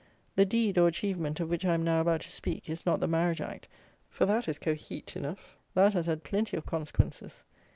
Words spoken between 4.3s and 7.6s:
is cohete enough: that has had plenty of consequences.